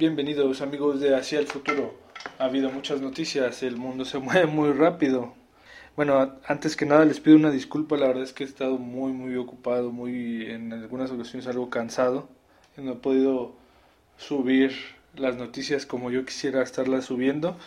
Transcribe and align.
Bienvenidos 0.00 0.62
amigos 0.62 0.98
de 0.98 1.14
Hacia 1.14 1.40
el 1.40 1.46
Futuro. 1.46 1.94
Ha 2.38 2.46
habido 2.46 2.70
muchas 2.70 3.02
noticias, 3.02 3.62
el 3.62 3.76
mundo 3.76 4.06
se 4.06 4.18
mueve 4.18 4.46
muy 4.46 4.72
rápido. 4.72 5.34
Bueno, 5.94 6.38
antes 6.46 6.74
que 6.74 6.86
nada 6.86 7.04
les 7.04 7.20
pido 7.20 7.36
una 7.36 7.50
disculpa, 7.50 7.98
la 7.98 8.06
verdad 8.06 8.22
es 8.22 8.32
que 8.32 8.44
he 8.44 8.46
estado 8.46 8.78
muy 8.78 9.12
muy 9.12 9.36
ocupado, 9.36 9.92
muy 9.92 10.46
en 10.46 10.72
algunas 10.72 11.10
ocasiones 11.10 11.46
algo 11.48 11.68
cansado. 11.68 12.30
No 12.78 12.92
he 12.92 12.96
podido 12.96 13.52
subir 14.16 14.72
las 15.16 15.36
noticias 15.36 15.84
como 15.84 16.10
yo 16.10 16.24
quisiera 16.24 16.62
estarlas 16.62 17.04
subiendo, 17.04 17.58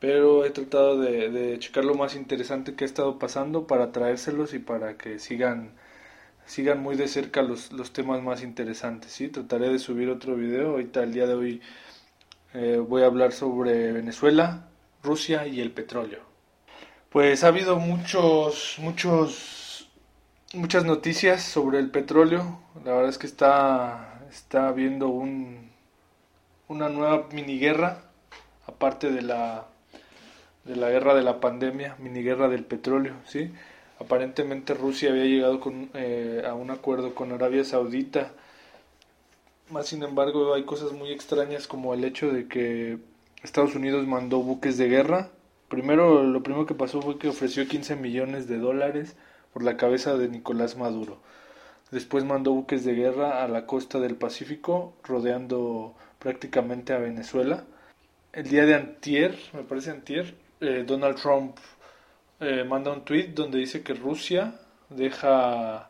pero 0.00 0.44
he 0.44 0.50
tratado 0.50 0.98
de, 1.00 1.30
de 1.30 1.60
checar 1.60 1.84
lo 1.84 1.94
más 1.94 2.16
interesante 2.16 2.74
que 2.74 2.82
ha 2.82 2.88
estado 2.88 3.20
pasando 3.20 3.68
para 3.68 3.92
traérselos 3.92 4.52
y 4.52 4.58
para 4.58 4.96
que 4.98 5.20
sigan 5.20 5.70
sigan 6.48 6.82
muy 6.82 6.96
de 6.96 7.08
cerca 7.08 7.42
los, 7.42 7.72
los 7.72 7.92
temas 7.92 8.22
más 8.22 8.42
interesantes. 8.42 9.12
¿sí? 9.12 9.28
Trataré 9.28 9.68
de 9.68 9.78
subir 9.78 10.08
otro 10.08 10.34
video. 10.34 10.70
Ahorita 10.70 11.02
el 11.02 11.12
día 11.12 11.26
de 11.26 11.34
hoy 11.34 11.60
eh, 12.54 12.78
voy 12.78 13.02
a 13.02 13.06
hablar 13.06 13.32
sobre 13.32 13.92
Venezuela, 13.92 14.68
Rusia 15.02 15.46
y 15.46 15.60
el 15.60 15.70
petróleo. 15.70 16.20
Pues 17.10 17.44
ha 17.44 17.48
habido 17.48 17.76
muchos, 17.78 18.76
muchos, 18.78 19.90
muchas 20.54 20.84
noticias 20.84 21.42
sobre 21.42 21.78
el 21.78 21.90
petróleo. 21.90 22.60
La 22.82 22.92
verdad 22.94 23.10
es 23.10 23.18
que 23.18 23.26
está, 23.26 24.22
está 24.30 24.68
habiendo 24.68 25.08
un, 25.08 25.70
una 26.68 26.88
nueva 26.88 27.28
mini 27.30 27.58
guerra, 27.58 28.04
aparte 28.66 29.10
de 29.10 29.20
la, 29.20 29.66
de 30.64 30.76
la 30.76 30.88
guerra 30.88 31.14
de 31.14 31.22
la 31.22 31.40
pandemia, 31.40 31.96
mini 31.98 32.22
guerra 32.22 32.48
del 32.48 32.64
petróleo, 32.64 33.16
¿sí? 33.26 33.52
Aparentemente 34.00 34.74
Rusia 34.74 35.10
había 35.10 35.24
llegado 35.24 35.60
con, 35.60 35.90
eh, 35.94 36.42
a 36.46 36.54
un 36.54 36.70
acuerdo 36.70 37.14
con 37.14 37.32
Arabia 37.32 37.64
Saudita. 37.64 38.32
Más 39.70 39.86
sin 39.88 40.02
embargo 40.02 40.54
hay 40.54 40.64
cosas 40.64 40.92
muy 40.92 41.10
extrañas 41.10 41.66
como 41.66 41.94
el 41.94 42.04
hecho 42.04 42.32
de 42.32 42.46
que 42.48 42.98
Estados 43.42 43.74
Unidos 43.74 44.06
mandó 44.06 44.38
buques 44.38 44.78
de 44.78 44.88
guerra. 44.88 45.30
Primero, 45.68 46.22
lo 46.22 46.42
primero 46.42 46.66
que 46.66 46.74
pasó 46.74 47.02
fue 47.02 47.18
que 47.18 47.28
ofreció 47.28 47.66
15 47.66 47.96
millones 47.96 48.48
de 48.48 48.58
dólares 48.58 49.16
por 49.52 49.62
la 49.62 49.76
cabeza 49.76 50.16
de 50.16 50.28
Nicolás 50.28 50.76
Maduro. 50.76 51.18
Después 51.90 52.24
mandó 52.24 52.52
buques 52.52 52.84
de 52.84 52.94
guerra 52.94 53.42
a 53.42 53.48
la 53.48 53.66
costa 53.66 53.98
del 53.98 54.14
Pacífico, 54.16 54.94
rodeando 55.04 55.94
prácticamente 56.18 56.92
a 56.92 56.98
Venezuela. 56.98 57.64
El 58.32 58.48
día 58.48 58.66
de 58.66 58.74
antier, 58.74 59.38
me 59.54 59.62
parece 59.62 59.90
antier, 59.90 60.34
eh, 60.60 60.84
Donald 60.86 61.16
Trump 61.16 61.56
eh, 62.40 62.64
manda 62.64 62.92
un 62.92 63.04
tweet 63.04 63.28
donde 63.28 63.58
dice 63.58 63.82
que 63.82 63.94
Rusia 63.94 64.54
deja 64.90 65.88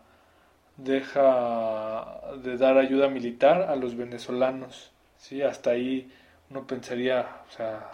deja 0.79 2.21
de 2.43 2.57
dar 2.57 2.79
ayuda 2.79 3.09
militar 3.09 3.63
a 3.63 3.77
los 3.77 3.97
venezolanos. 3.97 4.93
¿sí? 5.19 5.43
Hasta 5.43 5.71
ahí 5.71 6.11
uno 6.51 6.67
pensaría, 6.67 7.43
o 7.49 7.53
sea, 7.53 7.91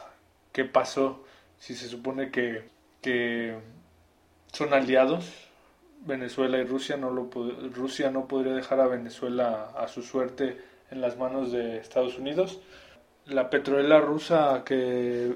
¿qué 0.53 0.65
pasó? 0.65 1.25
Si 1.59 1.75
se 1.75 1.89
supone 1.89 2.31
que, 2.31 2.69
que 3.01 3.57
son 4.53 4.75
aliados, 4.75 5.33
Venezuela 6.07 6.59
y 6.59 6.65
Rusia 6.65 6.97
no, 6.97 7.11
lo, 7.11 7.31
Rusia 7.75 8.11
no 8.11 8.29
podría 8.29 8.53
dejar 8.53 8.81
a 8.81 8.87
Venezuela 8.87 9.71
a 9.77 9.89
su 9.89 10.03
suerte 10.03 10.59
en 10.91 11.01
las 11.01 11.17
manos 11.17 11.51
de 11.51 11.79
Estados 11.79 12.19
Unidos. 12.19 12.61
La 13.27 13.49
petrolera 13.49 14.01
rusa 14.01 14.63
que 14.67 15.35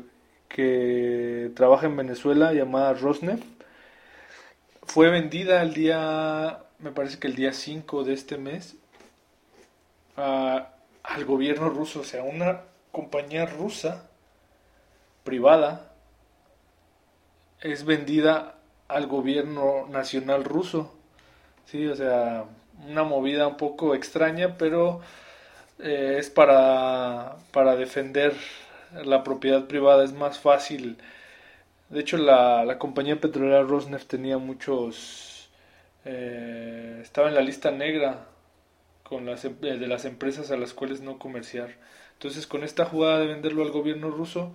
que 0.48 1.50
trabaja 1.54 1.86
en 1.86 1.96
Venezuela 1.96 2.52
llamada 2.52 2.94
Rosneft. 2.94 3.44
Fue 4.84 5.10
vendida 5.10 5.62
el 5.62 5.74
día, 5.74 6.60
me 6.78 6.90
parece 6.90 7.18
que 7.18 7.26
el 7.26 7.36
día 7.36 7.52
5 7.52 8.04
de 8.04 8.14
este 8.14 8.38
mes, 8.38 8.76
al 10.16 11.24
gobierno 11.26 11.68
ruso, 11.68 12.00
o 12.00 12.04
sea, 12.04 12.22
una 12.22 12.62
compañía 12.90 13.46
rusa 13.46 14.08
privada 15.24 15.92
es 17.60 17.84
vendida 17.84 18.54
al 18.88 19.06
gobierno 19.06 19.86
nacional 19.88 20.44
ruso. 20.44 20.94
Sí, 21.66 21.86
o 21.86 21.94
sea, 21.94 22.44
una 22.88 23.04
movida 23.04 23.46
un 23.46 23.56
poco 23.56 23.94
extraña, 23.94 24.56
pero 24.56 25.00
eh, 25.78 26.16
es 26.18 26.30
para, 26.30 27.36
para 27.52 27.76
defender 27.76 28.34
la 29.04 29.24
propiedad 29.24 29.66
privada 29.66 30.04
es 30.04 30.12
más 30.12 30.38
fácil. 30.38 30.98
De 31.90 32.00
hecho, 32.00 32.18
la, 32.18 32.64
la 32.64 32.78
compañía 32.78 33.20
petrolera 33.20 33.62
Rosneft 33.62 34.08
tenía 34.08 34.38
muchos... 34.38 35.50
Eh, 36.04 37.00
estaba 37.02 37.28
en 37.28 37.34
la 37.34 37.40
lista 37.42 37.70
negra 37.70 38.26
con 39.02 39.26
las, 39.26 39.44
em, 39.44 39.58
de 39.60 39.86
las 39.88 40.04
empresas 40.04 40.50
a 40.50 40.56
las 40.56 40.74
cuales 40.74 41.00
no 41.00 41.18
comerciar. 41.18 41.70
Entonces, 42.14 42.46
con 42.46 42.64
esta 42.64 42.84
jugada 42.84 43.20
de 43.20 43.26
venderlo 43.26 43.62
al 43.62 43.70
gobierno 43.70 44.10
ruso, 44.10 44.52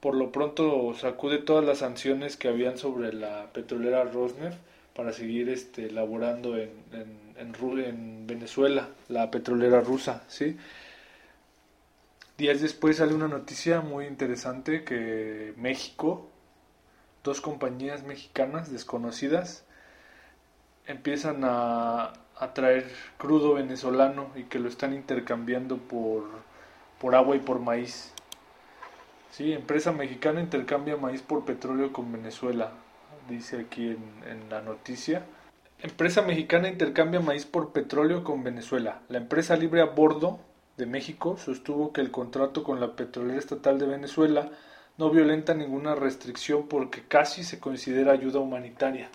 por 0.00 0.14
lo 0.16 0.32
pronto 0.32 0.94
sacude 0.94 1.38
todas 1.38 1.64
las 1.64 1.78
sanciones 1.78 2.36
que 2.36 2.48
habían 2.48 2.78
sobre 2.78 3.12
la 3.12 3.52
petrolera 3.52 4.04
Rosneft 4.04 4.58
para 4.94 5.12
seguir 5.12 5.48
este, 5.48 5.90
laborando 5.90 6.56
en, 6.58 6.70
en, 6.92 7.18
en, 7.38 7.78
en 7.80 8.26
Venezuela, 8.26 8.88
la 9.08 9.30
petrolera 9.30 9.80
rusa, 9.80 10.24
¿sí? 10.28 10.56
Días 12.42 12.60
después 12.60 12.96
sale 12.96 13.14
una 13.14 13.28
noticia 13.28 13.82
muy 13.82 14.04
interesante 14.06 14.82
que 14.82 15.54
México, 15.56 16.28
dos 17.22 17.40
compañías 17.40 18.02
mexicanas 18.02 18.72
desconocidas, 18.72 19.64
empiezan 20.88 21.42
a, 21.44 22.14
traer 22.52 22.90
crudo 23.16 23.54
venezolano 23.54 24.32
y 24.34 24.42
que 24.42 24.58
lo 24.58 24.68
están 24.68 24.92
intercambiando 24.92 25.76
por, 25.76 26.24
por 27.00 27.14
agua 27.14 27.36
y 27.36 27.38
por 27.38 27.60
maíz. 27.60 28.12
Sí, 29.30 29.52
empresa 29.52 29.92
mexicana 29.92 30.40
intercambia 30.40 30.96
maíz 30.96 31.22
por 31.22 31.44
petróleo 31.44 31.92
con 31.92 32.10
Venezuela, 32.10 32.72
dice 33.28 33.60
aquí 33.60 33.86
en, 33.86 34.02
en 34.28 34.50
la 34.50 34.62
noticia. 34.62 35.24
Empresa 35.78 36.22
mexicana 36.22 36.68
intercambia 36.68 37.20
maíz 37.20 37.46
por 37.46 37.70
petróleo 37.70 38.24
con 38.24 38.42
Venezuela. 38.42 39.02
La 39.08 39.18
empresa 39.18 39.54
libre 39.54 39.80
a 39.80 39.84
bordo 39.84 40.40
de 40.76 40.86
México 40.86 41.36
sostuvo 41.36 41.92
que 41.92 42.00
el 42.00 42.10
contrato 42.10 42.64
con 42.64 42.80
la 42.80 42.96
petrolera 42.96 43.38
estatal 43.38 43.78
de 43.78 43.86
Venezuela 43.86 44.50
no 44.98 45.10
violenta 45.10 45.54
ninguna 45.54 45.94
restricción 45.94 46.68
porque 46.68 47.02
casi 47.06 47.44
se 47.44 47.60
considera 47.60 48.12
ayuda 48.12 48.40
humanitaria. 48.40 49.08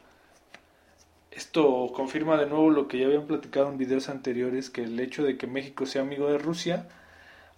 Esto 1.32 1.92
confirma 1.94 2.38
de 2.38 2.48
nuevo 2.48 2.70
lo 2.72 2.88
que 2.88 3.00
ya 3.00 3.06
habían 3.06 3.28
platicado 3.28 3.70
en 3.70 3.78
videos 3.78 4.10
anteriores, 4.10 4.70
que 4.70 4.84
el 4.84 5.00
hecho 5.00 5.24
de 5.24 5.38
que 5.38 5.46
México 5.46 5.86
sea 5.86 6.02
amigo 6.02 6.30
de 6.30 6.40
Rusia 6.40 6.88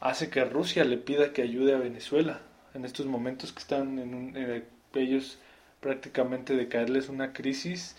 hace 0.01 0.29
que 0.29 0.43
Rusia 0.43 0.83
le 0.83 0.97
pida 0.97 1.33
que 1.33 1.41
ayude 1.41 1.73
a 1.73 1.77
Venezuela 1.77 2.41
en 2.73 2.85
estos 2.85 3.05
momentos 3.05 3.51
que 3.53 3.59
están 3.59 3.99
en 3.99 4.33
eh, 4.35 4.63
ellos 4.95 5.39
prácticamente 5.79 6.55
de 6.55 6.67
caerles 6.67 7.09
una 7.09 7.31
crisis 7.33 7.95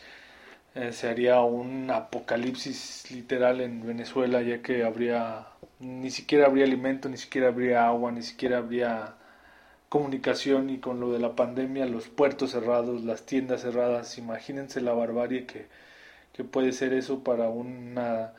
eh, 0.75 0.92
se 0.92 1.08
haría 1.08 1.41
un 1.41 1.91
apocalipsis 1.91 3.10
literal 3.10 3.60
en 3.60 3.86
Venezuela 3.86 4.42
ya 4.42 4.62
que 4.62 4.84
habría 4.84 5.47
ni 5.81 6.10
siquiera 6.10 6.47
habría 6.47 6.64
alimento, 6.64 7.08
ni 7.08 7.16
siquiera 7.16 7.48
habría 7.48 7.86
agua, 7.88 8.12
ni 8.12 8.22
siquiera 8.22 8.58
habría 8.58 9.14
comunicación 9.88 10.70
y 10.70 10.78
con 10.78 11.00
lo 11.00 11.12
de 11.12 11.19
la 11.19 11.34
pandemia, 11.36 11.86
los 11.86 12.08
puertos 12.08 12.53
cerrados, 12.53 13.04
las 13.04 13.26
tiendas 13.26 13.62
cerradas, 13.62 14.19
imagínense 14.19 14.81
la 14.81 14.92
barbarie 14.92 15.47
que, 15.47 15.66
que 16.32 16.44
puede 16.44 16.72
ser 16.72 16.92
eso 16.94 17.25
para 17.25 17.48
una 17.48 18.32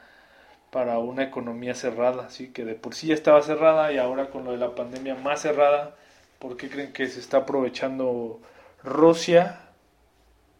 para 0.71 0.99
una 0.99 1.23
economía 1.23 1.75
cerrada, 1.75 2.27
así 2.27 2.49
que 2.49 2.65
de 2.65 2.75
por 2.75 2.95
sí 2.95 3.07
ya 3.07 3.13
estaba 3.15 3.41
cerrada 3.41 3.91
y 3.93 3.97
ahora 3.97 4.29
con 4.29 4.45
lo 4.45 4.51
de 4.53 4.57
la 4.57 4.75
pandemia 4.75 5.15
más 5.15 5.41
cerrada, 5.41 5.95
¿por 6.39 6.57
qué 6.57 6.69
creen 6.69 6.93
que 6.93 7.07
se 7.07 7.19
está 7.19 7.39
aprovechando 7.39 8.39
Rusia 8.83 9.59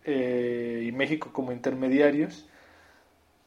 eh, 0.05 0.83
y 0.87 0.91
México 0.91 1.29
como 1.33 1.51
intermediarios 1.51 2.45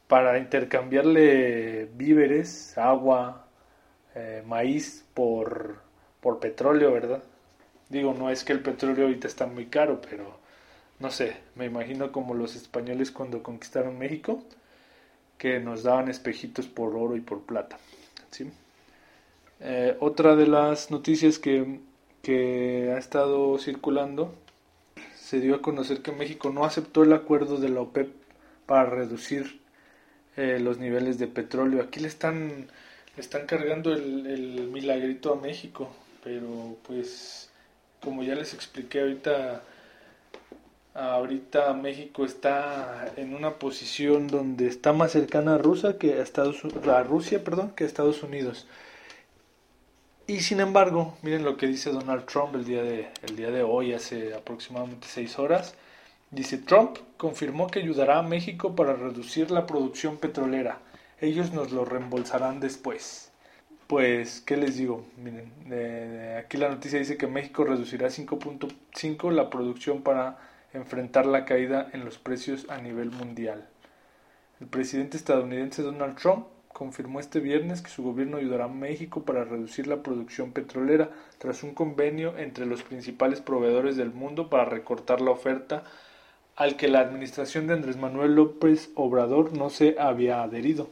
para 0.07 0.37
intercambiarle 0.37 1.89
víveres, 1.95 2.77
agua, 2.77 3.47
eh, 4.15 4.43
maíz 4.45 5.05
por, 5.13 5.77
por 6.21 6.39
petróleo, 6.39 6.91
¿verdad? 6.91 7.23
Digo, 7.89 8.13
no 8.13 8.29
es 8.29 8.43
que 8.43 8.53
el 8.53 8.61
petróleo 8.61 9.05
ahorita 9.05 9.27
está 9.27 9.45
muy 9.47 9.67
caro, 9.67 10.01
pero 10.01 10.39
no 10.99 11.11
sé, 11.11 11.37
me 11.55 11.65
imagino 11.65 12.11
como 12.11 12.33
los 12.33 12.55
españoles 12.55 13.11
cuando 13.11 13.43
conquistaron 13.43 13.97
México, 13.97 14.43
que 15.37 15.59
nos 15.59 15.83
daban 15.83 16.09
espejitos 16.09 16.67
por 16.67 16.95
oro 16.95 17.15
y 17.15 17.21
por 17.21 17.41
plata. 17.41 17.77
¿sí? 18.31 18.49
Eh, 19.59 19.97
otra 19.99 20.35
de 20.35 20.47
las 20.47 20.91
noticias 20.91 21.39
que, 21.39 21.79
que 22.21 22.93
ha 22.95 22.97
estado 22.97 23.57
circulando, 23.57 24.33
se 25.25 25.39
dio 25.39 25.55
a 25.55 25.61
conocer 25.63 26.03
que 26.03 26.11
México 26.11 26.51
no 26.51 26.65
aceptó 26.65 27.01
el 27.01 27.11
acuerdo 27.11 27.57
de 27.57 27.69
la 27.69 27.81
OPEP 27.81 28.13
para 28.67 28.85
reducir 28.85 29.59
eh, 30.37 30.59
los 30.61 30.77
niveles 30.77 31.17
de 31.17 31.25
petróleo. 31.25 31.81
Aquí 31.81 31.99
le 31.99 32.07
están, 32.07 32.67
están 33.17 33.47
cargando 33.47 33.91
el, 33.91 34.27
el 34.27 34.67
milagrito 34.67 35.33
a 35.33 35.41
México, 35.41 35.89
pero 36.23 36.77
pues 36.87 37.49
como 38.01 38.21
ya 38.21 38.35
les 38.35 38.53
expliqué 38.53 39.01
ahorita, 39.01 39.63
ahorita 40.93 41.73
México 41.73 42.23
está 42.23 43.11
en 43.17 43.33
una 43.33 43.55
posición 43.55 44.27
donde 44.27 44.67
está 44.67 44.93
más 44.93 45.13
cercana 45.13 45.55
a 45.55 45.57
Rusia 45.57 45.97
que 45.97 46.13
a 46.13 46.21
Estados 46.21 46.61
a 46.87 47.01
Rusia, 47.01 47.43
perdón, 47.43 47.71
que 47.75 47.83
a 47.83 47.87
Estados 47.87 48.21
Unidos. 48.21 48.67
Y 50.27 50.39
sin 50.39 50.59
embargo, 50.59 51.15
miren 51.21 51.45
lo 51.45 51.55
que 51.55 51.67
dice 51.67 51.91
Donald 51.91 52.25
Trump 52.25 52.55
el 52.55 52.65
día 52.65 52.81
de, 52.81 53.09
el 53.21 53.35
día 53.35 53.51
de 53.51 53.61
hoy, 53.61 53.93
hace 53.93 54.33
aproximadamente 54.33 55.07
seis 55.07 55.37
horas. 55.37 55.75
Dice, 56.31 56.57
Trump 56.57 56.97
confirmó 57.17 57.67
que 57.67 57.79
ayudará 57.79 58.17
a 58.17 58.23
México 58.23 58.75
para 58.75 58.93
reducir 58.93 59.51
la 59.51 59.67
producción 59.67 60.17
petrolera. 60.17 60.79
Ellos 61.21 61.53
nos 61.53 61.71
lo 61.71 61.85
reembolsarán 61.85 62.59
después. 62.59 63.31
Pues, 63.85 64.41
¿qué 64.41 64.57
les 64.57 64.77
digo? 64.77 65.05
Miren, 65.17 65.51
aquí 66.39 66.57
la 66.57 66.69
noticia 66.69 66.97
dice 66.97 67.17
que 67.17 67.27
México 67.27 67.63
reducirá 67.63 68.07
5.5 68.07 69.31
la 69.31 69.51
producción 69.51 70.01
para 70.01 70.39
enfrentar 70.73 71.27
la 71.27 71.45
caída 71.45 71.89
en 71.93 72.03
los 72.03 72.17
precios 72.17 72.65
a 72.69 72.79
nivel 72.79 73.11
mundial. 73.11 73.67
El 74.59 74.65
presidente 74.67 75.17
estadounidense 75.17 75.83
Donald 75.83 76.17
Trump 76.17 76.47
confirmó 76.75 77.21
este 77.21 77.39
viernes 77.39 77.81
que 77.81 77.89
su 77.89 78.03
gobierno 78.03 78.35
ayudará 78.35 78.65
a 78.65 78.67
México 78.67 79.23
para 79.23 79.45
reducir 79.45 79.87
la 79.87 80.03
producción 80.03 80.51
petrolera 80.51 81.09
tras 81.37 81.63
un 81.63 81.73
convenio 81.73 82.37
entre 82.37 82.65
los 82.65 82.83
principales 82.83 83.39
proveedores 83.39 83.95
del 83.95 84.11
mundo 84.11 84.49
para 84.49 84.65
recortar 84.65 85.21
la 85.21 85.31
oferta 85.31 85.85
al 86.57 86.75
que 86.75 86.89
la 86.89 86.99
administración 86.99 87.65
de 87.65 87.75
Andrés 87.75 87.95
Manuel 87.95 88.35
López 88.35 88.89
Obrador 88.95 89.57
no 89.57 89.69
se 89.69 89.95
había 89.97 90.43
adherido. 90.43 90.89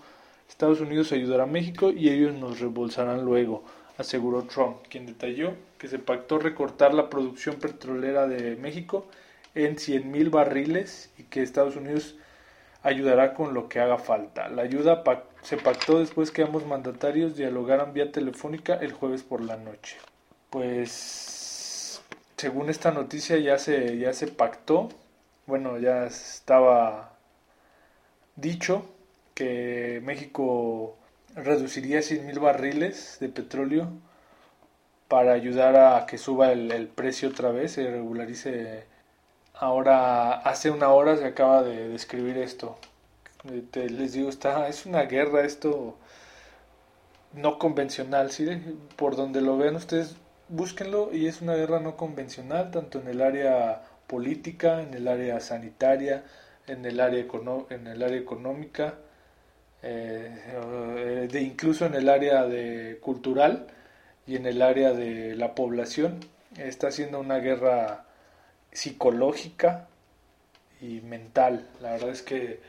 Estados 0.47 0.79
Unidos 0.79 1.11
ayudará 1.11 1.43
a 1.43 1.47
México 1.47 1.91
y 1.91 2.07
ellos 2.07 2.33
nos 2.33 2.61
reembolsarán 2.61 3.25
luego, 3.25 3.65
aseguró 3.97 4.43
Trump, 4.43 4.77
quien 4.89 5.05
detalló 5.05 5.51
que 5.77 5.89
se 5.89 5.99
pactó 5.99 6.39
recortar 6.39 6.93
la 6.93 7.09
producción 7.09 7.55
petrolera 7.55 8.25
de 8.25 8.55
México 8.55 9.05
en 9.53 9.75
100.000 9.75 10.31
barriles 10.31 11.11
y 11.17 11.23
que 11.23 11.43
Estados 11.43 11.75
Unidos 11.75 12.15
ayudará 12.83 13.33
con 13.33 13.53
lo 13.53 13.69
que 13.69 13.79
haga 13.79 13.97
falta. 13.97 14.49
La 14.49 14.61
ayuda 14.63 15.03
se 15.41 15.57
pactó 15.57 15.99
después 15.99 16.31
que 16.31 16.43
ambos 16.43 16.65
mandatarios 16.65 17.35
dialogaran 17.35 17.93
vía 17.93 18.11
telefónica 18.11 18.75
el 18.75 18.91
jueves 18.93 19.23
por 19.23 19.41
la 19.41 19.57
noche. 19.57 19.97
Pues 20.49 22.01
según 22.37 22.69
esta 22.69 22.91
noticia 22.91 23.37
ya 23.37 23.57
se 23.57 23.97
ya 23.97 24.13
se 24.13 24.27
pactó, 24.27 24.89
bueno, 25.47 25.79
ya 25.79 26.05
estaba 26.05 27.13
dicho 28.35 28.85
que 29.33 30.01
México 30.03 30.97
reduciría 31.35 31.99
100.000 31.99 32.39
barriles 32.39 33.17
de 33.19 33.29
petróleo 33.29 33.89
para 35.07 35.33
ayudar 35.33 35.75
a 35.77 36.05
que 36.05 36.17
suba 36.17 36.51
el, 36.51 36.71
el 36.71 36.87
precio 36.87 37.29
otra 37.29 37.51
vez, 37.51 37.73
se 37.73 37.89
regularice 37.89 38.85
Ahora, 39.53 40.33
hace 40.33 40.71
una 40.71 40.89
hora 40.89 41.15
se 41.17 41.25
acaba 41.25 41.63
de 41.63 41.89
describir 41.89 42.37
esto. 42.37 42.77
les 43.73 44.13
digo, 44.13 44.29
está, 44.29 44.67
es 44.67 44.85
una 44.85 45.03
guerra 45.03 45.45
esto 45.45 45.97
no 47.33 47.59
convencional, 47.59 48.31
¿sí? 48.31 48.47
Por 48.95 49.15
donde 49.15 49.41
lo 49.41 49.57
vean 49.57 49.75
ustedes, 49.75 50.15
búsquenlo 50.49 51.13
y 51.13 51.27
es 51.27 51.41
una 51.41 51.55
guerra 51.55 51.79
no 51.79 51.97
convencional, 51.97 52.71
tanto 52.71 52.99
en 52.99 53.07
el 53.07 53.21
área 53.21 53.83
política, 54.07 54.81
en 54.81 54.93
el 54.93 55.07
área 55.07 55.39
sanitaria, 55.39 56.23
en 56.67 56.85
el 56.85 56.99
área, 56.99 57.25
en 57.69 57.87
el 57.87 58.03
área 58.03 58.17
económica, 58.19 58.95
eh, 59.81 61.27
de 61.31 61.41
incluso 61.41 61.85
en 61.85 61.95
el 61.95 62.09
área 62.09 62.45
de 62.45 62.99
cultural 63.01 63.67
y 64.27 64.35
en 64.35 64.45
el 64.45 64.61
área 64.61 64.93
de 64.93 65.35
la 65.35 65.55
población. 65.55 66.19
Está 66.57 66.91
siendo 66.91 67.19
una 67.19 67.39
guerra 67.39 68.05
psicológica 68.73 69.87
y 70.81 71.01
mental. 71.01 71.69
La 71.81 71.91
verdad 71.91 72.09
es 72.09 72.21
que 72.21 72.59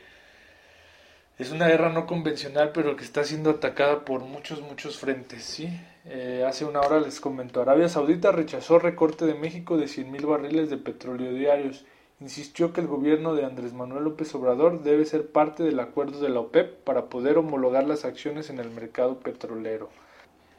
es 1.37 1.51
una 1.51 1.67
guerra 1.67 1.89
no 1.89 2.07
convencional, 2.07 2.71
pero 2.73 2.95
que 2.95 3.03
está 3.03 3.25
siendo 3.25 3.49
atacada 3.49 4.05
por 4.05 4.21
muchos, 4.21 4.61
muchos 4.61 4.97
frentes. 4.97 5.43
¿sí? 5.43 5.67
Eh, 6.05 6.45
hace 6.47 6.63
una 6.63 6.79
hora 6.79 6.99
les 7.01 7.19
comentó, 7.19 7.61
Arabia 7.61 7.89
Saudita 7.89 8.31
rechazó 8.31 8.79
recorte 8.79 9.25
de 9.25 9.33
México 9.33 9.75
de 9.77 9.85
100.000 9.85 10.25
barriles 10.25 10.69
de 10.69 10.77
petróleo 10.77 11.33
diarios. 11.33 11.85
Insistió 12.21 12.71
que 12.71 12.79
el 12.79 12.87
gobierno 12.87 13.35
de 13.35 13.43
Andrés 13.43 13.73
Manuel 13.73 14.05
López 14.05 14.33
Obrador 14.35 14.83
debe 14.83 15.03
ser 15.03 15.27
parte 15.27 15.63
del 15.63 15.81
acuerdo 15.81 16.21
de 16.21 16.29
la 16.29 16.39
OPEP 16.39 16.83
para 16.85 17.07
poder 17.07 17.37
homologar 17.37 17.83
las 17.83 18.05
acciones 18.05 18.49
en 18.49 18.59
el 18.59 18.69
mercado 18.69 19.19
petrolero. 19.19 19.89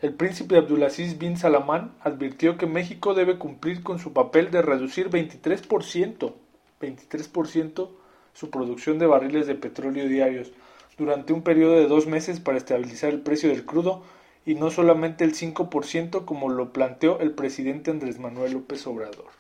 El 0.03 0.13
príncipe 0.13 0.59
Abdulaziz 0.59 1.17
bin 1.17 1.39
Salamán 1.39 1.95
advirtió 2.03 2.59
que 2.59 2.67
México 2.67 3.15
debe 3.15 3.39
cumplir 3.39 3.83
con 3.83 3.99
su 3.99 4.13
papel 4.13 4.51
de 4.51 4.61
reducir 4.61 5.09
23%, 5.09 6.35
23% 6.81 7.89
su 8.35 8.51
producción 8.51 8.99
de 8.99 9.07
barriles 9.07 9.47
de 9.47 9.55
petróleo 9.55 10.07
diarios 10.07 10.53
durante 10.99 11.33
un 11.33 11.41
periodo 11.41 11.73
de 11.77 11.87
dos 11.87 12.07
meses 12.07 12.41
para 12.41 12.59
estabilizar 12.59 13.11
el 13.11 13.21
precio 13.21 13.49
del 13.49 13.65
crudo 13.65 14.03
y 14.45 14.55
no 14.55 14.71
solamente 14.71 15.25
el 15.25 15.35
5% 15.35 16.27
como 16.27 16.51
lo 16.51 16.75
planteó 16.75 17.19
el 17.21 17.31
presidente 17.31 17.91
Andrés 17.91 18.19
Manuel 18.19 18.53
López 18.53 18.87
Obrador. 18.87 19.31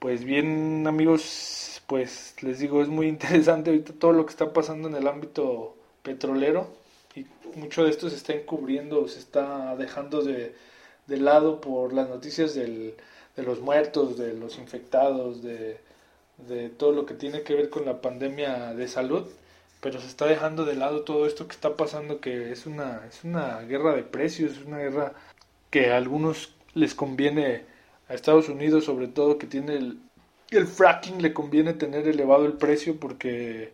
Pues 0.00 0.24
bien 0.24 0.84
amigos, 0.88 1.82
pues 1.86 2.34
les 2.42 2.58
digo, 2.58 2.82
es 2.82 2.88
muy 2.88 3.06
interesante 3.06 3.70
ahorita 3.70 3.92
todo 3.92 4.12
lo 4.12 4.26
que 4.26 4.30
está 4.30 4.52
pasando 4.52 4.88
en 4.88 4.96
el 4.96 5.06
ámbito 5.06 5.76
petrolero 6.02 6.79
y 7.14 7.26
mucho 7.56 7.84
de 7.84 7.90
esto 7.90 8.08
se 8.08 8.16
está 8.16 8.32
encubriendo, 8.32 9.08
se 9.08 9.18
está 9.18 9.76
dejando 9.76 10.22
de, 10.22 10.54
lado 11.08 11.60
por 11.60 11.92
las 11.92 12.08
noticias 12.08 12.54
del, 12.54 12.94
de 13.36 13.42
los 13.42 13.60
muertos, 13.60 14.16
de 14.16 14.34
los 14.34 14.58
infectados, 14.58 15.42
de, 15.42 15.78
de 16.48 16.68
todo 16.70 16.92
lo 16.92 17.06
que 17.06 17.14
tiene 17.14 17.42
que 17.42 17.54
ver 17.54 17.70
con 17.70 17.84
la 17.84 18.00
pandemia 18.00 18.74
de 18.74 18.88
salud, 18.88 19.26
pero 19.80 20.00
se 20.00 20.06
está 20.06 20.26
dejando 20.26 20.64
de 20.64 20.76
lado 20.76 21.02
todo 21.02 21.26
esto 21.26 21.48
que 21.48 21.54
está 21.54 21.76
pasando, 21.76 22.20
que 22.20 22.52
es 22.52 22.66
una, 22.66 23.06
es 23.08 23.24
una 23.24 23.60
guerra 23.62 23.94
de 23.94 24.02
precios, 24.02 24.52
es 24.52 24.64
una 24.64 24.78
guerra 24.78 25.14
que 25.70 25.90
a 25.90 25.96
algunos 25.96 26.54
les 26.74 26.94
conviene, 26.94 27.64
a 28.08 28.14
Estados 28.14 28.48
Unidos 28.48 28.84
sobre 28.84 29.08
todo, 29.08 29.38
que 29.38 29.46
tiene 29.46 29.74
el, 29.76 29.98
el 30.50 30.66
fracking, 30.66 31.22
le 31.22 31.32
conviene 31.32 31.74
tener 31.74 32.06
elevado 32.08 32.46
el 32.46 32.54
precio 32.54 32.98
porque 33.00 33.72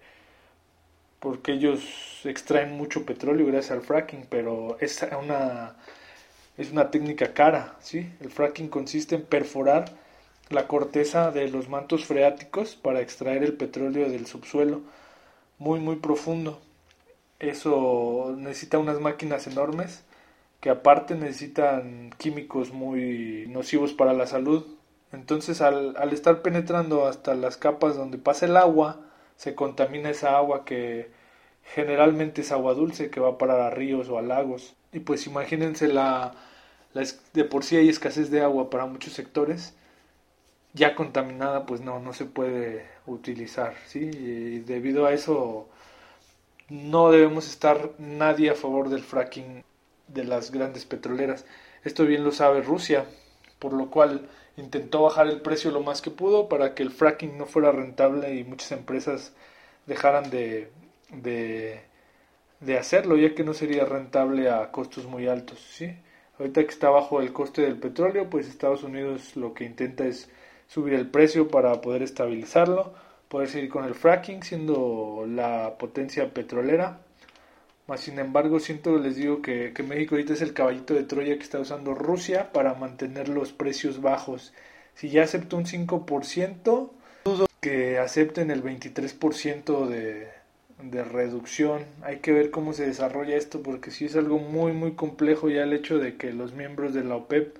porque 1.26 1.54
ellos 1.54 2.20
extraen 2.22 2.76
mucho 2.76 3.04
petróleo 3.04 3.48
gracias 3.48 3.72
al 3.72 3.82
fracking, 3.82 4.26
pero 4.30 4.76
es 4.78 5.04
una, 5.20 5.74
es 6.56 6.70
una 6.70 6.92
técnica 6.92 7.34
cara, 7.34 7.74
¿sí? 7.80 8.12
El 8.20 8.30
fracking 8.30 8.68
consiste 8.68 9.16
en 9.16 9.22
perforar 9.22 9.86
la 10.50 10.68
corteza 10.68 11.32
de 11.32 11.48
los 11.48 11.68
mantos 11.68 12.04
freáticos 12.04 12.76
para 12.76 13.00
extraer 13.00 13.42
el 13.42 13.54
petróleo 13.54 14.08
del 14.08 14.26
subsuelo 14.26 14.82
muy 15.58 15.80
muy 15.80 15.96
profundo. 15.96 16.60
Eso 17.40 18.32
necesita 18.38 18.78
unas 18.78 19.00
máquinas 19.00 19.48
enormes 19.48 20.04
que 20.60 20.70
aparte 20.70 21.16
necesitan 21.16 22.14
químicos 22.18 22.72
muy 22.72 23.46
nocivos 23.48 23.94
para 23.94 24.12
la 24.12 24.28
salud. 24.28 24.64
Entonces 25.10 25.60
al, 25.60 25.96
al 25.96 26.12
estar 26.12 26.40
penetrando 26.42 27.04
hasta 27.08 27.34
las 27.34 27.56
capas 27.56 27.96
donde 27.96 28.16
pasa 28.16 28.46
el 28.46 28.56
agua, 28.56 29.05
se 29.36 29.54
contamina 29.54 30.10
esa 30.10 30.36
agua 30.36 30.64
que 30.64 31.10
generalmente 31.74 32.42
es 32.42 32.52
agua 32.52 32.74
dulce 32.74 33.10
que 33.10 33.20
va 33.20 33.30
a 33.30 33.38
parar 33.38 33.60
a 33.60 33.70
ríos 33.70 34.08
o 34.08 34.18
a 34.18 34.22
lagos. 34.22 34.74
Y 34.92 35.00
pues 35.00 35.26
imagínense 35.26 35.88
la, 35.88 36.34
de 37.34 37.44
por 37.44 37.64
sí 37.64 37.76
hay 37.76 37.88
escasez 37.88 38.30
de 38.30 38.40
agua 38.42 38.70
para 38.70 38.86
muchos 38.86 39.12
sectores, 39.12 39.74
ya 40.72 40.94
contaminada 40.94 41.66
pues 41.66 41.80
no, 41.80 42.00
no 42.00 42.12
se 42.12 42.24
puede 42.26 42.86
utilizar, 43.06 43.74
¿sí? 43.86 44.10
Y 44.12 44.58
debido 44.60 45.06
a 45.06 45.12
eso 45.12 45.68
no 46.68 47.10
debemos 47.10 47.48
estar 47.48 47.92
nadie 47.98 48.50
a 48.50 48.54
favor 48.54 48.88
del 48.88 49.02
fracking 49.02 49.64
de 50.08 50.24
las 50.24 50.50
grandes 50.50 50.84
petroleras. 50.84 51.44
Esto 51.84 52.04
bien 52.04 52.24
lo 52.24 52.32
sabe 52.32 52.62
Rusia, 52.62 53.06
por 53.58 53.72
lo 53.72 53.90
cual 53.90 54.28
intentó 54.56 55.02
bajar 55.02 55.28
el 55.28 55.40
precio 55.40 55.70
lo 55.70 55.82
más 55.82 56.02
que 56.02 56.10
pudo 56.10 56.48
para 56.48 56.74
que 56.74 56.82
el 56.82 56.90
fracking 56.90 57.36
no 57.38 57.46
fuera 57.46 57.72
rentable 57.72 58.34
y 58.34 58.44
muchas 58.44 58.72
empresas 58.72 59.32
dejaran 59.86 60.30
de, 60.30 60.70
de, 61.10 62.78
hacerlo, 62.78 63.16
ya 63.16 63.34
que 63.34 63.44
no 63.44 63.54
sería 63.54 63.84
rentable 63.84 64.50
a 64.50 64.70
costos 64.72 65.06
muy 65.06 65.28
altos. 65.28 65.60
¿sí? 65.60 65.96
Ahorita 66.38 66.62
que 66.62 66.70
está 66.70 66.90
bajo 66.90 67.20
el 67.20 67.32
coste 67.32 67.62
del 67.62 67.78
petróleo, 67.78 68.28
pues 68.30 68.48
Estados 68.48 68.82
Unidos 68.82 69.36
lo 69.36 69.54
que 69.54 69.64
intenta 69.64 70.06
es 70.06 70.28
subir 70.68 70.94
el 70.94 71.08
precio 71.08 71.48
para 71.48 71.80
poder 71.80 72.02
estabilizarlo, 72.02 72.94
poder 73.28 73.48
seguir 73.48 73.70
con 73.70 73.84
el 73.84 73.94
fracking, 73.94 74.42
siendo 74.42 75.24
la 75.28 75.76
potencia 75.78 76.32
petrolera. 76.32 77.00
Más 77.86 78.00
sin 78.00 78.18
embargo, 78.18 78.58
siento, 78.58 78.98
les 78.98 79.16
digo 79.16 79.42
que, 79.42 79.72
que 79.72 79.82
México 79.82 80.16
ahorita 80.16 80.32
es 80.32 80.42
el 80.42 80.54
caballito 80.54 80.94
de 80.94 81.04
Troya 81.04 81.36
que 81.36 81.44
está 81.44 81.60
usando 81.60 81.94
Rusia 81.94 82.52
para 82.52 82.74
mantener 82.74 83.28
los 83.28 83.52
precios 83.52 84.00
bajos. 84.00 84.52
Si 84.94 85.08
ya 85.10 85.22
aceptó 85.22 85.56
un 85.56 85.66
5%, 85.66 86.90
dudo 87.24 87.46
que 87.60 87.98
acepten 87.98 88.50
el 88.50 88.62
23% 88.64 89.86
de, 89.86 90.28
de 90.82 91.04
reducción. 91.04 91.84
Hay 92.02 92.18
que 92.18 92.32
ver 92.32 92.50
cómo 92.50 92.72
se 92.72 92.86
desarrolla 92.86 93.36
esto 93.36 93.62
porque 93.62 93.90
si 93.90 94.04
es 94.06 94.16
algo 94.16 94.38
muy 94.38 94.72
muy 94.72 94.92
complejo 94.92 95.48
ya 95.48 95.62
el 95.62 95.72
hecho 95.72 95.98
de 95.98 96.16
que 96.16 96.32
los 96.32 96.52
miembros 96.52 96.94
de 96.94 97.04
la 97.04 97.16
OPEP 97.16 97.56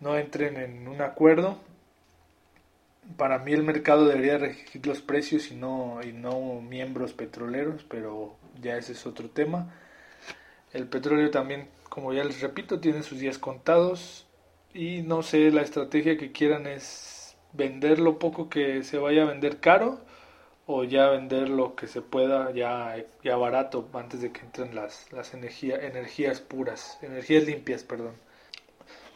no 0.00 0.16
entren 0.16 0.56
en 0.56 0.88
un 0.88 1.02
acuerdo. 1.02 1.58
Para 3.16 3.38
mí 3.38 3.52
el 3.52 3.62
mercado 3.62 4.06
debería 4.06 4.38
regir 4.38 4.86
los 4.86 5.02
precios 5.02 5.50
y 5.50 5.54
no, 5.56 6.00
y 6.02 6.12
no 6.12 6.60
miembros 6.62 7.12
petroleros, 7.12 7.84
pero 7.88 8.36
ya 8.60 8.76
ese 8.76 8.92
es 8.92 9.06
otro 9.06 9.28
tema. 9.30 9.74
El 10.72 10.88
petróleo 10.88 11.30
también 11.30 11.68
como 11.94 12.12
ya 12.12 12.24
les 12.24 12.40
repito, 12.40 12.80
tiene 12.80 13.04
sus 13.04 13.20
días 13.20 13.38
contados 13.38 14.26
y 14.74 15.02
no 15.02 15.22
sé, 15.22 15.52
la 15.52 15.62
estrategia 15.62 16.18
que 16.18 16.32
quieran 16.32 16.66
es 16.66 17.36
vender 17.52 18.00
lo 18.00 18.18
poco 18.18 18.48
que 18.48 18.82
se 18.82 18.98
vaya 18.98 19.22
a 19.22 19.26
vender 19.26 19.60
caro 19.60 20.00
o 20.66 20.82
ya 20.82 21.08
vender 21.10 21.48
lo 21.48 21.76
que 21.76 21.86
se 21.86 22.02
pueda 22.02 22.50
ya, 22.50 22.96
ya 23.22 23.36
barato 23.36 23.88
antes 23.92 24.22
de 24.22 24.32
que 24.32 24.40
entren 24.40 24.74
las, 24.74 25.12
las 25.12 25.34
energía, 25.34 25.76
energías 25.76 26.40
puras, 26.40 26.98
energías 27.00 27.44
limpias, 27.44 27.84
perdón. 27.84 28.14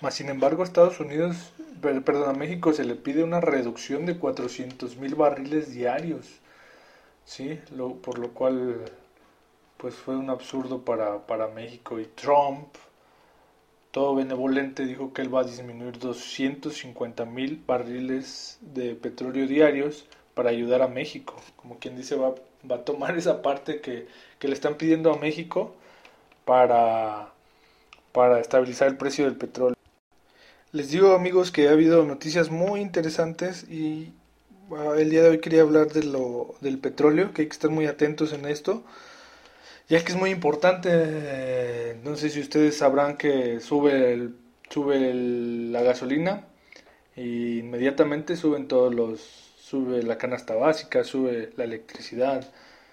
Más 0.00 0.14
sin 0.14 0.28
embargo, 0.28 0.62
a 0.62 0.64
Estados 0.64 1.00
Unidos, 1.00 1.52
perdón, 1.83 2.30
a 2.30 2.38
México 2.38 2.73
se 2.73 2.85
le 2.85 2.95
pide 2.95 3.25
una 3.25 3.40
reducción 3.40 4.07
de 4.07 4.18
400 4.18 4.97
mil 4.99 5.16
barriles 5.16 5.75
diarios, 5.75 6.28
¿sí? 7.25 7.59
Por 8.02 8.21
lo 8.21 8.28
cual, 8.35 8.85
pues 9.78 9.94
fue 9.94 10.16
un 10.16 10.28
absurdo 10.28 10.85
para, 10.85 11.26
para 11.26 11.49
México. 11.49 11.99
Y 11.99 12.04
Trump, 12.04 12.68
todo 13.90 14.14
benevolente, 14.14 14.85
dijo 14.85 15.12
que 15.12 15.23
él 15.23 15.35
va 15.35 15.40
a 15.40 15.44
disminuir 15.44 15.99
250 15.99 17.25
mil 17.25 17.62
barriles 17.66 18.58
de 18.61 18.94
petróleo 18.94 19.47
diarios 19.47 20.04
para 20.35 20.50
ayudar 20.50 20.82
a 20.82 20.88
México. 20.88 21.35
Como 21.56 21.78
quien 21.78 21.97
dice, 21.97 22.16
va, 22.16 22.35
va 22.70 22.76
a 22.76 22.85
tomar 22.85 23.16
esa 23.16 23.40
parte 23.40 23.80
que, 23.80 24.06
que 24.38 24.49
le 24.49 24.54
están 24.54 24.75
pidiendo 24.76 25.12
a 25.12 25.18
México 25.18 25.75
para, 26.44 27.32
para 28.12 28.40
estabilizar 28.40 28.88
el 28.88 28.97
precio 28.97 29.25
del 29.25 29.37
petróleo. 29.37 29.76
Les 30.73 30.90
digo 30.90 31.14
amigos 31.14 31.50
que 31.50 31.68
ha 31.68 31.73
habido 31.73 32.04
noticias 32.04 32.50
muy 32.50 32.80
interesantes 32.80 33.64
y 33.70 34.12
ah, 34.73 34.94
el 34.99 35.11
día 35.11 35.23
de 35.23 35.30
hoy 35.30 35.40
quería 35.40 35.62
hablar 35.62 35.88
de 35.92 36.04
lo, 36.04 36.56
del 36.61 36.78
petróleo, 36.78 37.32
que 37.32 37.42
hay 37.42 37.49
que 37.49 37.54
estar 37.54 37.70
muy 37.70 37.87
atentos 37.87 38.32
en 38.32 38.44
esto, 38.44 38.82
ya 39.88 40.04
que 40.04 40.12
es 40.12 40.18
muy 40.18 40.30
importante, 40.30 41.97
no 42.04 42.16
sé 42.16 42.30
si 42.30 42.40
ustedes 42.40 42.76
sabrán 42.76 43.16
que 43.16 43.61
sube, 43.61 44.12
el, 44.12 44.35
sube 44.68 45.14
la 45.14 45.83
gasolina 45.83 46.45
y 47.16 47.61
inmediatamente 47.61 48.37
suben 48.37 48.68
todos 48.68 48.95
los, 48.95 49.21
sube 49.61 50.02
la 50.02 50.18
canasta 50.18 50.54
básica, 50.54 51.04
sube 51.04 51.52
la 51.57 51.64
electricidad, 51.64 52.47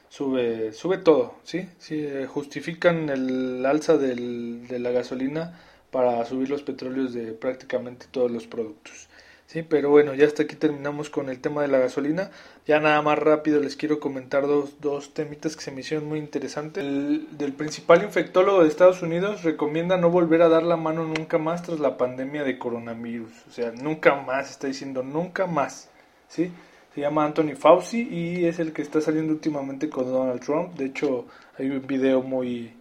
sube, 0.10 0.74
sube 0.74 0.98
todo, 0.98 1.36
¿sí? 1.44 1.68
sí 1.80 2.08
justifican 2.28 3.10
el 3.10 3.66
alza 3.66 3.98
del, 3.98 4.68
de 4.68 4.80
la 4.80 4.92
gasolina 4.92 5.60
para 5.92 6.26
subir 6.26 6.50
los 6.50 6.64
petróleos 6.64 7.14
de 7.14 7.34
prácticamente 7.34 8.08
todos 8.12 8.32
los 8.32 8.48
productos. 8.48 9.10
Sí, 9.48 9.62
pero 9.62 9.92
bueno, 9.92 10.16
ya 10.16 10.26
hasta 10.26 10.44
aquí 10.44 10.56
terminamos 10.56 11.10
con 11.12 11.30
el 11.30 11.40
tema 11.40 11.62
de 11.62 11.68
la 11.68 11.78
gasolina. 11.78 12.32
Ya 12.66 12.80
nada 12.80 13.02
más 13.04 13.20
rápido 13.20 13.62
les 13.62 13.76
quiero 13.76 14.00
comentar 14.00 14.48
dos, 14.48 14.82
dos 14.82 15.14
temitas 15.14 15.56
que 15.56 15.62
se 15.62 15.72
me 15.72 15.82
hicieron 15.82 16.08
muy 16.08 16.20
interesantes. 16.20 16.84
El 16.84 17.38
del 17.38 17.54
principal 17.54 18.04
infectólogo 18.04 18.64
de 18.64 18.70
Estados 18.70 19.04
Unidos 19.04 19.44
recomienda 19.44 19.98
no 19.98 20.10
volver 20.10 20.42
a 20.42 20.50
dar 20.50 20.64
la 20.64 20.78
mano 20.78 21.06
nunca 21.06 21.38
más 21.38 21.62
tras 21.62 21.80
la 21.80 21.98
pandemia 21.98 22.44
de 22.44 22.58
coronavirus. 22.58 23.32
O 23.48 23.52
sea, 23.52 23.72
nunca 23.72 24.16
más, 24.16 24.50
está 24.50 24.68
diciendo 24.68 25.04
nunca 25.04 25.46
más. 25.46 25.90
¿sí? 26.28 26.52
Se 26.96 27.02
llama 27.02 27.26
Anthony 27.26 27.56
Fauci 27.56 28.02
y 28.02 28.46
es 28.46 28.60
el 28.60 28.74
que 28.74 28.82
está 28.82 29.00
saliendo 29.00 29.32
últimamente 29.34 29.90
con 29.90 30.06
Donald 30.06 30.42
Trump. 30.42 30.74
De 30.76 30.86
hecho, 30.86 31.28
hay 31.60 31.70
un 31.70 31.86
video 31.86 32.22
muy, 32.24 32.74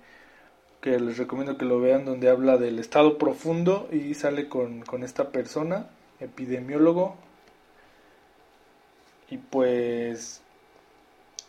que 0.80 0.99
les 0.99 1.18
recomiendo 1.18 1.59
que 1.59 1.64
lo 1.64 1.80
vean, 1.80 2.04
donde 2.04 2.30
habla 2.30 2.56
del 2.56 2.78
estado 2.78 3.18
profundo 3.18 3.88
y 3.92 4.14
sale 4.14 4.49
con, 4.49 4.83
con 4.83 5.02
esta 5.02 5.30
persona, 5.30 5.88
epidemiólogo. 6.25 7.16
Y 9.31 9.38
pues 9.38 10.43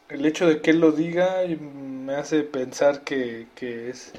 el 0.09 0.25
hecho 0.25 0.47
de 0.47 0.61
que 0.61 0.71
él 0.71 0.79
lo 0.79 0.91
diga 0.91 1.41
me 1.59 2.15
hace 2.15 2.43
pensar 2.43 3.03
que, 3.03 3.47
que 3.55 3.89
es 3.89 4.13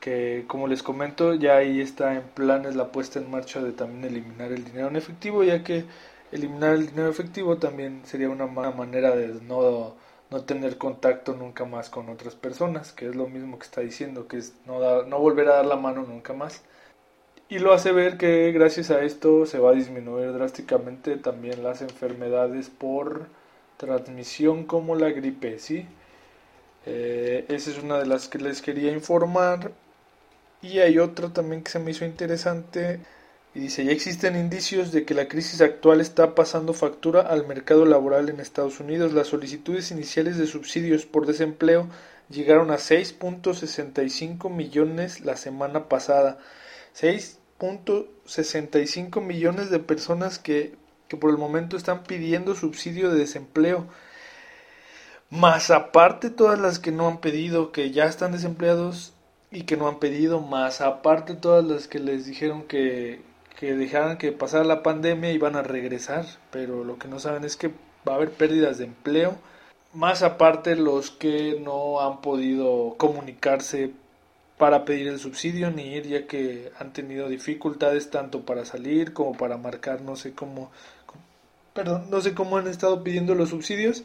que 0.00 0.44
como 0.48 0.66
les 0.68 0.82
comento 0.82 1.34
ya 1.34 1.56
ahí 1.58 1.80
está 1.80 2.14
en 2.14 2.22
planes 2.22 2.76
la 2.76 2.92
puesta 2.92 3.18
en 3.20 3.30
marcha 3.30 3.62
de 3.62 3.72
también 3.72 4.04
eliminar 4.04 4.52
el 4.52 4.64
dinero 4.64 4.88
en 4.88 4.96
efectivo 4.96 5.44
ya 5.44 5.62
que 5.64 5.84
eliminar 6.32 6.74
el 6.74 6.88
dinero 6.88 7.10
efectivo 7.10 7.58
también 7.58 8.02
sería 8.04 8.30
una 8.30 8.46
manera 8.46 9.14
de 9.16 9.28
no 9.42 9.94
no 10.30 10.44
tener 10.44 10.78
contacto 10.78 11.34
nunca 11.34 11.64
más 11.64 11.90
con 11.90 12.08
otras 12.08 12.34
personas, 12.36 12.92
que 12.92 13.08
es 13.08 13.16
lo 13.16 13.26
mismo 13.28 13.58
que 13.58 13.64
está 13.64 13.80
diciendo, 13.80 14.28
que 14.28 14.38
es 14.38 14.54
no, 14.66 14.80
dar, 14.80 15.06
no 15.06 15.18
volver 15.18 15.48
a 15.48 15.56
dar 15.56 15.66
la 15.66 15.76
mano 15.76 16.02
nunca 16.02 16.32
más. 16.32 16.62
Y 17.50 17.58
lo 17.58 17.72
hace 17.72 17.90
ver 17.90 18.16
que 18.16 18.52
gracias 18.52 18.90
a 18.92 19.02
esto 19.02 19.44
se 19.44 19.58
va 19.58 19.70
a 19.70 19.74
disminuir 19.74 20.32
drásticamente 20.32 21.16
también 21.16 21.64
las 21.64 21.82
enfermedades 21.82 22.70
por 22.70 23.26
transmisión 23.76 24.64
como 24.64 24.94
la 24.94 25.10
gripe, 25.10 25.58
¿sí? 25.58 25.84
Eh, 26.86 27.46
esa 27.48 27.70
es 27.70 27.78
una 27.82 27.98
de 27.98 28.06
las 28.06 28.28
que 28.28 28.38
les 28.38 28.62
quería 28.62 28.92
informar. 28.92 29.72
Y 30.62 30.78
hay 30.78 30.98
otra 30.98 31.32
también 31.32 31.62
que 31.64 31.72
se 31.72 31.80
me 31.80 31.90
hizo 31.90 32.04
interesante 32.04 33.00
y 33.54 33.60
dice, 33.60 33.84
ya 33.84 33.92
existen 33.92 34.36
indicios 34.36 34.92
de 34.92 35.04
que 35.04 35.14
la 35.14 35.26
crisis 35.26 35.60
actual 35.60 36.00
está 36.00 36.36
pasando 36.36 36.72
factura 36.72 37.22
al 37.22 37.48
mercado 37.48 37.84
laboral 37.84 38.28
en 38.28 38.38
Estados 38.40 38.78
Unidos. 38.78 39.12
Las 39.12 39.28
solicitudes 39.28 39.90
iniciales 39.90 40.38
de 40.38 40.46
subsidios 40.46 41.04
por 41.06 41.26
desempleo 41.26 41.88
llegaron 42.28 42.70
a 42.70 42.76
6.65 42.76 44.50
millones 44.50 45.22
la 45.22 45.36
semana 45.36 45.88
pasada. 45.88 46.38
6.65 47.60 49.20
millones 49.20 49.70
de 49.70 49.78
personas 49.78 50.38
que, 50.38 50.74
que 51.08 51.16
por 51.16 51.30
el 51.30 51.38
momento 51.38 51.76
están 51.76 52.02
pidiendo 52.04 52.54
subsidio 52.54 53.10
de 53.10 53.18
desempleo. 53.18 53.86
Más 55.30 55.70
aparte 55.70 56.30
todas 56.30 56.58
las 56.58 56.78
que 56.78 56.90
no 56.90 57.06
han 57.06 57.20
pedido, 57.20 57.70
que 57.70 57.90
ya 57.90 58.06
están 58.06 58.32
desempleados 58.32 59.12
y 59.50 59.62
que 59.62 59.76
no 59.76 59.88
han 59.88 59.98
pedido, 59.98 60.40
más 60.40 60.80
aparte 60.80 61.34
todas 61.34 61.64
las 61.64 61.86
que 61.86 61.98
les 62.00 62.26
dijeron 62.26 62.64
que, 62.64 63.22
que 63.58 63.74
dejaran 63.74 64.18
que 64.18 64.32
pasara 64.32 64.64
la 64.64 64.82
pandemia 64.82 65.32
y 65.32 65.38
van 65.38 65.56
a 65.56 65.62
regresar, 65.62 66.26
pero 66.50 66.84
lo 66.84 66.98
que 66.98 67.08
no 67.08 67.18
saben 67.18 67.44
es 67.44 67.56
que 67.56 67.68
va 68.08 68.12
a 68.12 68.16
haber 68.16 68.30
pérdidas 68.30 68.78
de 68.78 68.84
empleo, 68.84 69.36
más 69.92 70.22
aparte 70.22 70.76
los 70.76 71.10
que 71.10 71.60
no 71.60 72.00
han 72.00 72.20
podido 72.20 72.94
comunicarse 72.96 73.92
para 74.60 74.84
pedir 74.84 75.08
el 75.08 75.18
subsidio 75.18 75.70
ni 75.70 75.94
ir 75.94 76.06
ya 76.06 76.26
que 76.26 76.70
han 76.78 76.92
tenido 76.92 77.28
dificultades 77.28 78.10
tanto 78.10 78.42
para 78.42 78.66
salir 78.66 79.14
como 79.14 79.32
para 79.32 79.56
marcar 79.56 80.02
no 80.02 80.14
sé 80.14 80.34
cómo 80.34 80.70
perdón 81.72 82.08
no 82.10 82.20
sé 82.20 82.34
cómo 82.34 82.58
han 82.58 82.68
estado 82.68 83.02
pidiendo 83.02 83.34
los 83.34 83.48
subsidios 83.48 84.04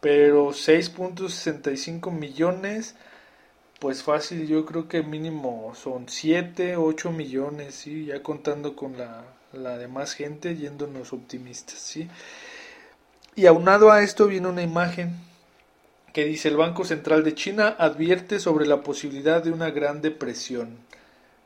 pero 0.00 0.50
6.65 0.50 2.12
millones 2.12 2.94
pues 3.80 4.02
fácil, 4.02 4.46
yo 4.46 4.64
creo 4.64 4.88
que 4.88 5.02
mínimo 5.02 5.74
son 5.74 6.08
7, 6.08 6.76
8 6.76 7.12
millones, 7.12 7.74
¿sí? 7.74 8.06
ya 8.06 8.22
contando 8.22 8.74
con 8.74 8.96
la, 8.96 9.24
la 9.52 9.76
demás 9.76 10.14
gente, 10.14 10.56
yéndonos 10.56 11.12
optimistas. 11.12 11.78
¿sí? 11.78 12.08
Y 13.34 13.44
aunado 13.44 13.92
a 13.92 14.02
esto 14.02 14.28
viene 14.28 14.48
una 14.48 14.62
imagen 14.62 15.14
que 16.16 16.24
dice 16.24 16.48
el 16.48 16.56
Banco 16.56 16.86
Central 16.86 17.24
de 17.24 17.34
China 17.34 17.76
advierte 17.78 18.40
sobre 18.40 18.64
la 18.64 18.80
posibilidad 18.80 19.44
de 19.44 19.52
una 19.52 19.68
gran 19.70 20.00
depresión. 20.00 20.78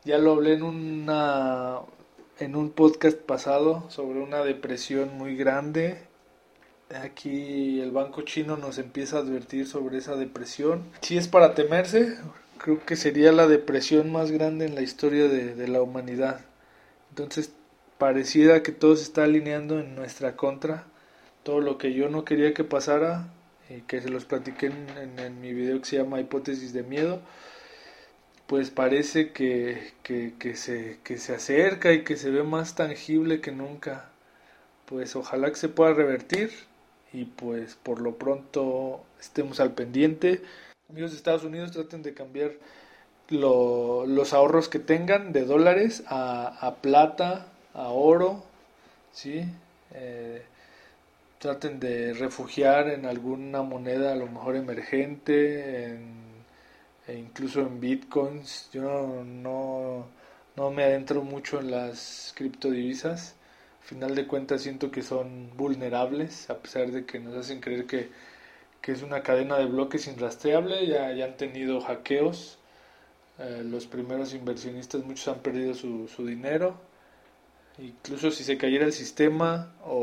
Ya 0.05 0.17
lo 0.17 0.31
hablé 0.31 0.53
en 0.53 0.63
una 0.63 1.81
en 2.39 2.55
un 2.55 2.69
podcast 2.69 3.17
pasado 3.17 3.83
sobre 3.89 4.21
una 4.21 4.45
depresión 4.45 5.17
muy 5.17 5.35
grande. 5.35 5.97
Aquí 7.03 7.81
el 7.81 7.91
banco 7.91 8.21
chino 8.21 8.55
nos 8.55 8.77
empieza 8.77 9.17
a 9.17 9.19
advertir 9.19 9.67
sobre 9.67 9.97
esa 9.97 10.15
depresión. 10.15 10.85
Si 11.01 11.17
es 11.17 11.27
para 11.27 11.53
temerse, 11.53 12.15
creo 12.57 12.79
que 12.85 12.95
sería 12.95 13.33
la 13.33 13.47
depresión 13.47 14.09
más 14.09 14.31
grande 14.31 14.67
en 14.67 14.75
la 14.75 14.83
historia 14.83 15.27
de, 15.27 15.67
la 15.67 15.81
humanidad. 15.81 16.45
Entonces 17.09 17.51
pareciera 17.97 18.63
que 18.63 18.71
todo 18.71 18.95
se 18.95 19.03
está 19.03 19.25
alineando 19.25 19.81
en 19.81 19.95
nuestra 19.95 20.37
contra. 20.37 20.85
Todo 21.43 21.59
lo 21.59 21.77
que 21.77 21.91
yo 21.91 22.07
no 22.07 22.23
quería 22.23 22.53
que 22.53 22.63
pasara, 22.63 23.27
y 23.77 23.81
que 23.81 24.01
se 24.01 24.09
los 24.09 24.25
platiqué 24.25 24.67
en, 24.67 25.41
mi 25.41 25.53
video 25.53 25.79
que 25.79 25.85
se 25.85 25.97
llama 25.97 26.19
Hipótesis 26.19 26.73
de 26.73 26.83
Miedo, 26.83 27.21
pues 28.47 28.69
parece 28.69 29.31
que, 29.31 29.93
que, 30.03 30.33
que, 30.37 30.55
se, 30.55 30.99
que 31.03 31.17
se 31.17 31.35
acerca 31.35 31.93
y 31.93 32.03
que 32.03 32.17
se 32.17 32.31
ve 32.31 32.43
más 32.43 32.75
tangible 32.75 33.41
que 33.41 33.51
nunca. 33.51 34.09
Pues 34.85 35.15
ojalá 35.15 35.49
que 35.49 35.55
se 35.55 35.69
pueda 35.69 35.93
revertir 35.93 36.51
y 37.13 37.25
pues 37.25 37.75
por 37.75 38.01
lo 38.01 38.17
pronto 38.17 39.03
estemos 39.19 39.59
al 39.59 39.73
pendiente 39.73 40.41
amigos 40.91 41.11
de 41.11 41.17
Estados 41.17 41.43
Unidos 41.45 41.71
traten 41.71 42.03
de 42.03 42.13
cambiar 42.13 42.51
los 43.29 44.33
ahorros 44.33 44.67
que 44.67 44.79
tengan 44.79 45.31
de 45.31 45.45
dólares 45.45 46.03
a, 46.07 46.75
plata, 46.81 47.47
a 47.73 47.87
oro, 47.87 48.43
¿sí? 49.13 49.45
Eh, 49.93 50.43
traten 51.41 51.79
de 51.79 52.13
refugiar 52.13 52.87
en 52.89 53.05
alguna 53.05 53.61
moneda 53.63 54.13
a 54.13 54.15
lo 54.15 54.27
mejor 54.27 54.55
emergente, 54.55 55.97
e 57.07 57.17
incluso 57.17 57.61
en 57.61 57.79
bitcoins. 57.79 58.69
Yo 58.73 59.23
no, 59.25 60.07
no 60.55 60.71
me 60.71 60.83
adentro 60.83 61.23
mucho 61.23 61.59
en 61.59 61.71
las 61.71 62.33
criptodivisas. 62.35 63.35
Al 63.81 63.87
final 63.87 64.15
de 64.15 64.27
cuentas 64.27 64.61
siento 64.61 64.91
que 64.91 65.01
son 65.01 65.49
vulnerables, 65.57 66.49
a 66.49 66.57
pesar 66.59 66.91
de 66.91 67.05
que 67.05 67.19
nos 67.19 67.35
hacen 67.35 67.61
creer 67.61 67.85
que 67.85 68.09
que 68.81 68.91
es 68.93 69.03
una 69.03 69.23
cadena 69.23 69.57
de 69.57 69.65
bloques 69.65 70.07
inrastreable, 70.07 70.87
ya, 70.87 71.13
ya 71.13 71.25
han 71.25 71.37
tenido 71.37 71.81
hackeos 71.81 72.57
Eh, 73.39 73.63
los 73.65 73.87
primeros 73.87 74.33
inversionistas, 74.33 75.03
muchos 75.03 75.27
han 75.29 75.41
perdido 75.41 75.73
su, 75.73 76.07
su 76.07 76.25
dinero. 76.27 76.75
Incluso 77.79 78.31
si 78.31 78.43
se 78.43 78.57
cayera 78.57 78.85
el 78.85 78.93
sistema 78.93 79.73
o 79.85 79.95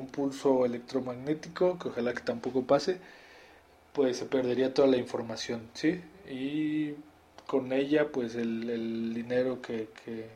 un 0.00 0.08
pulso 0.08 0.66
electromagnético, 0.66 1.78
que 1.78 1.88
ojalá 1.88 2.12
que 2.12 2.20
tampoco 2.20 2.64
pase, 2.64 2.98
pues 3.92 4.16
se 4.18 4.26
perdería 4.26 4.74
toda 4.74 4.88
la 4.88 4.96
información, 4.96 5.62
¿sí? 5.74 6.00
Y 6.28 6.94
con 7.46 7.72
ella, 7.72 8.08
pues 8.12 8.34
el, 8.34 8.68
el 8.68 9.14
dinero 9.14 9.62
que, 9.62 9.88
que, 10.04 10.26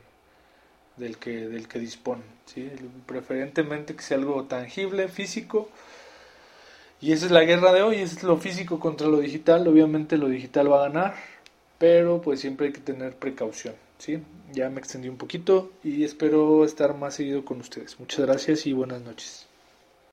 del 0.97 1.19
que 1.19 1.49
del 1.49 1.69
que 1.69 1.79
disponen, 1.79 2.25
¿sí? 2.47 2.71
Preferentemente 3.07 3.97
que 3.97 4.03
sea 4.03 4.17
algo 4.19 4.45
tangible, 4.45 5.09
físico. 5.09 5.69
Y 7.01 7.13
esa 7.13 7.27
es 7.27 7.33
la 7.33 7.45
guerra 7.45 7.73
de 7.73 7.83
hoy, 7.83 7.97
es 7.97 8.23
lo 8.23 8.39
físico 8.39 8.81
contra 8.81 9.07
lo 9.09 9.19
digital. 9.21 9.67
Obviamente 9.69 10.19
lo 10.19 10.29
digital 10.29 10.71
va 10.73 10.81
a 10.85 10.89
ganar, 10.89 11.15
pero 11.79 12.21
pues 12.21 12.41
siempre 12.41 12.69
hay 12.69 12.73
que 12.73 12.81
tener 12.81 13.15
precaución, 13.17 13.75
¿sí? 13.99 14.23
Ya 14.53 14.71
me 14.71 14.81
extendí 14.81 15.09
un 15.09 15.19
poquito 15.19 15.73
y 15.85 16.05
espero 16.05 16.65
estar 16.65 16.97
más 16.97 17.15
seguido 17.15 17.45
con 17.45 17.61
ustedes. 17.61 17.99
Muchas 18.01 18.27
gracias 18.27 18.67
y 18.67 18.73
buenas 18.73 19.03
noches. 19.03 19.48